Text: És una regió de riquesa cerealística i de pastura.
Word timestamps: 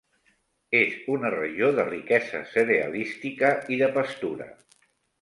És 0.79 0.95
una 1.17 1.31
regió 1.35 1.69
de 1.81 1.87
riquesa 1.91 2.43
cerealística 2.57 3.55
i 3.77 3.81
de 3.87 3.95
pastura. 4.03 4.53